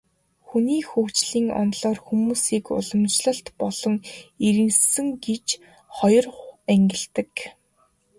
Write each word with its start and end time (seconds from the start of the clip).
Хүний 0.47 0.81
хөгжлийн 0.89 1.47
онолоор 1.61 1.99
хүмүүсийг 2.07 2.65
уламжлалт 2.77 3.47
болон 3.61 3.95
иргэншсэн 4.47 5.07
гэж 5.25 5.45
хоёр 5.97 6.25
ангилдаг. 6.73 7.31